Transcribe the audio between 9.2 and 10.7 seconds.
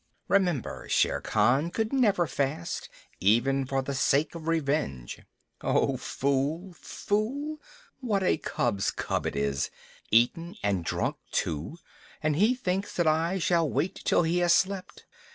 it is! Eaten